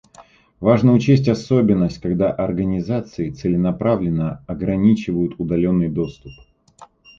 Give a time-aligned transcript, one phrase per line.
[0.59, 6.33] Важно учесть особенность, когда организации целенаправленно ограничивают удаленный доступ